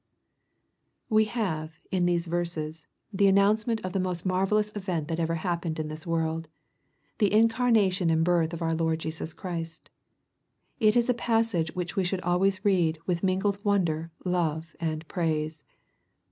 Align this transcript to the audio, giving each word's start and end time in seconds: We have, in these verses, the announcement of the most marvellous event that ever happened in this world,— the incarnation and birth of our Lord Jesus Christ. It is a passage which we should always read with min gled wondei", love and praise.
We 1.09 1.25
have, 1.25 1.77
in 1.91 2.07
these 2.07 2.25
verses, 2.25 2.87
the 3.13 3.27
announcement 3.27 3.81
of 3.85 3.93
the 3.93 3.99
most 3.99 4.25
marvellous 4.25 4.71
event 4.75 5.07
that 5.09 5.19
ever 5.19 5.35
happened 5.35 5.77
in 5.79 5.89
this 5.89 6.07
world,— 6.07 6.47
the 7.19 7.31
incarnation 7.31 8.09
and 8.09 8.23
birth 8.25 8.51
of 8.51 8.63
our 8.63 8.73
Lord 8.73 8.97
Jesus 8.99 9.31
Christ. 9.31 9.91
It 10.79 10.95
is 10.95 11.07
a 11.07 11.13
passage 11.13 11.75
which 11.75 11.95
we 11.95 12.03
should 12.03 12.21
always 12.21 12.65
read 12.65 12.97
with 13.05 13.21
min 13.21 13.37
gled 13.41 13.59
wondei", 13.63 14.09
love 14.25 14.75
and 14.79 15.07
praise. 15.07 15.63